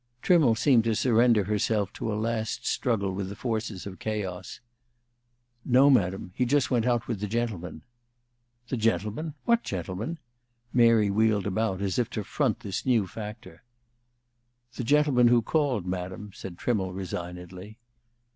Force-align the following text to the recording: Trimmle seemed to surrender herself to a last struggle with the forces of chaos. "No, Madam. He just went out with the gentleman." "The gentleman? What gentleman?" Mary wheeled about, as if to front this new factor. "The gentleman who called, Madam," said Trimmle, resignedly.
Trimmle 0.23 0.55
seemed 0.55 0.83
to 0.85 0.95
surrender 0.95 1.43
herself 1.43 1.93
to 1.93 2.11
a 2.11 2.17
last 2.17 2.65
struggle 2.65 3.13
with 3.13 3.29
the 3.29 3.35
forces 3.35 3.85
of 3.85 3.99
chaos. 3.99 4.59
"No, 5.63 5.91
Madam. 5.91 6.31
He 6.33 6.43
just 6.43 6.71
went 6.71 6.87
out 6.87 7.07
with 7.07 7.19
the 7.19 7.27
gentleman." 7.27 7.83
"The 8.69 8.77
gentleman? 8.77 9.35
What 9.45 9.61
gentleman?" 9.61 10.17
Mary 10.73 11.11
wheeled 11.11 11.45
about, 11.45 11.83
as 11.83 11.99
if 11.99 12.09
to 12.17 12.23
front 12.23 12.61
this 12.61 12.83
new 12.83 13.05
factor. 13.05 13.61
"The 14.73 14.83
gentleman 14.83 15.27
who 15.27 15.43
called, 15.43 15.85
Madam," 15.85 16.31
said 16.33 16.57
Trimmle, 16.57 16.93
resignedly. 16.93 17.77